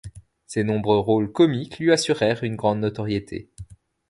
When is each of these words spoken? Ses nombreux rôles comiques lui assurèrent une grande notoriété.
Ses 0.47 0.63
nombreux 0.63 0.97
rôles 0.97 1.31
comiques 1.31 1.77
lui 1.77 1.91
assurèrent 1.91 2.43
une 2.43 2.55
grande 2.55 2.79
notoriété. 2.79 3.49